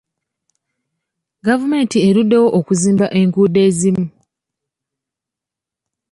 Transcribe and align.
Gavumenti 1.45 1.97
eruddewo 2.07 2.47
okuzimba 2.59 3.05
enguudo 3.19 3.59
ezimu. 3.69 4.05